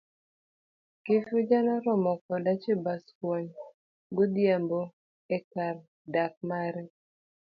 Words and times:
kifuja 1.05 1.57
noromo 1.65 2.11
koda 2.27 2.53
Chebaskwony 2.61 3.49
godhiambo 4.15 4.81
ekar 5.35 5.75
dak 6.13 6.33
mare. 6.49 6.83